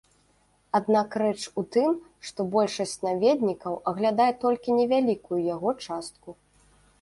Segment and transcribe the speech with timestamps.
[0.77, 1.91] Аднак рэч у тым,
[2.29, 6.29] што большасць наведнікаў аглядае толькі невялікую яго частку.